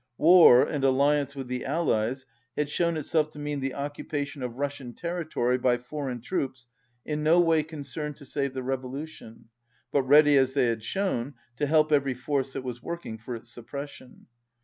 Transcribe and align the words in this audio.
"War 0.17 0.63
and 0.63 0.83
Alliance 0.83 1.35
with 1.35 1.47
the 1.47 1.63
Allies" 1.63 2.25
had 2.57 2.71
shown 2.71 2.97
itself 2.97 3.29
to 3.33 3.37
mean 3.37 3.59
the 3.59 3.75
occupation 3.75 4.41
of 4.41 4.55
Russian 4.55 4.93
territory 4.93 5.59
by 5.59 5.77
foreign 5.77 6.21
firoops 6.21 6.65
in 7.05 7.21
no 7.21 7.39
way 7.39 7.61
concerned 7.61 8.17
to 8.17 8.25
save 8.25 8.55
the 8.55 8.63
revolution, 8.63 9.49
but 9.91 10.03
rea^y, 10.05 10.39
as 10.39 10.55
they 10.55 10.65
had 10.65 10.83
shown, 10.83 11.35
to 11.57 11.67
help 11.67 11.91
every 11.91 12.15
force 12.15 12.53
that 12.53 12.63
was 12.63 12.81
working 12.81 13.19
for 13.19 13.35
its 13.35 13.51
suppression. 13.53 14.25